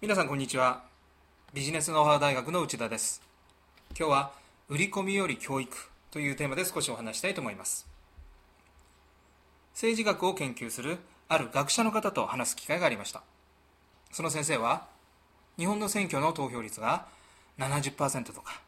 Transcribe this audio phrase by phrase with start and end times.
[0.00, 0.84] 皆さんこんにちは。
[1.52, 3.20] ビジネスノウハウ大学の内田です。
[3.98, 4.32] 今日は
[4.68, 5.76] 売り込みより教育
[6.12, 7.88] というテーマで少しお話したいと思います。
[9.72, 13.24] 政治学を研究するある学者の方と話す機会がありました。
[14.12, 14.86] その先生は
[15.58, 17.06] 日本の選挙の投票率が
[17.58, 18.60] 70%とか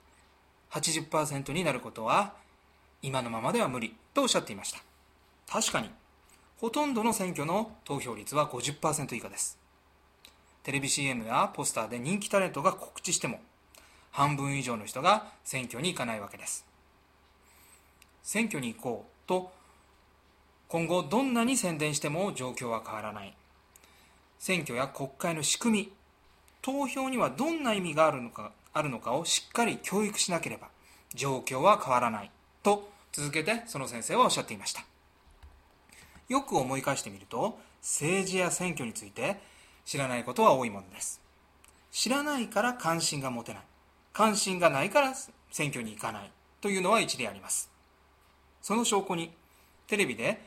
[0.70, 2.34] 80%になることは
[3.02, 4.80] 今のままでは無理とおっしゃっていました。
[5.50, 5.90] 確かに
[6.58, 9.58] ほとんどの選挙の投票率は50%以下です。
[10.62, 13.40] テレビ CM やポスターで人気タレントが告知しても
[14.10, 16.66] 半分以上の人が選挙に行かないわけです。
[18.22, 19.52] 選挙に行こうと
[20.68, 23.34] 今後どんなに宣伝しても状況は変わらない。
[24.38, 25.92] 選挙や国会の仕組み
[26.60, 30.68] 投票にはどんな意味があるのかあるのかをしっかり教育しなければ
[31.14, 32.30] 状況は変わらない
[32.62, 34.84] と続けてその先生はおっしゃっていました。
[36.28, 39.40] よく思い返してみると政治や選挙について
[39.84, 41.20] 知らないことは多いものです。
[41.90, 43.62] 知らないから関心が持てない。
[44.12, 45.14] 関心がないから
[45.50, 47.70] 選挙に行かないというのは一理あります。
[48.60, 49.32] その証拠に
[49.86, 50.46] テレビで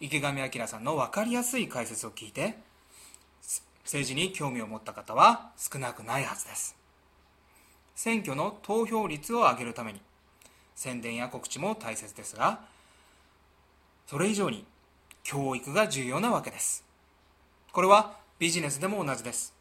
[0.00, 2.58] 池上彰さんの分かりやすい解説を聞いて
[3.84, 6.76] 政治に興味を持った方は少なくないはずです。
[7.94, 10.00] 選挙の投票率を上げるために。
[10.74, 12.60] 宣伝や告知も大切ですが
[14.06, 14.64] それ以上に
[15.22, 16.84] 教育が重要なわけです。
[17.72, 19.54] これはビジネスでも同じです。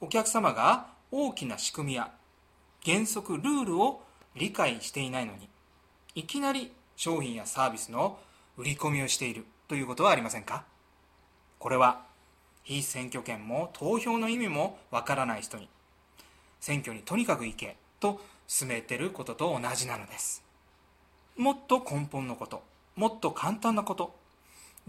[0.00, 2.10] お客様が大きな仕組みや
[2.84, 4.02] 原則ルールを
[4.34, 5.48] 理解していないのに
[6.14, 8.18] いきなり商品やサービスの
[8.56, 10.64] 売り込みをしているということはありませんか？
[11.58, 12.02] これは
[12.62, 15.68] 非選挙権も投票の意味もわからない人に
[16.64, 20.42] 選挙にとにかく行けと進めてることと同じなのです。
[21.36, 22.62] もっと根本のこと
[22.96, 24.14] もっと簡単なこと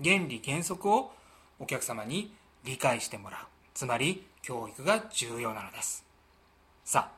[0.01, 1.11] 原理原則を
[1.59, 3.39] お客様に理解してもらう。
[3.73, 6.05] つまり教育が重要なのです。
[6.85, 7.11] さ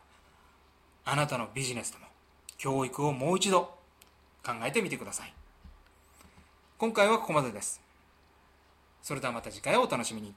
[1.05, 2.05] ああなたのビジネスでも
[2.57, 3.77] 教育をもう一度
[4.43, 5.33] 考えてみてください。
[6.79, 7.79] 今回はここまでです。
[9.03, 10.33] それではまた次回をお楽しみに。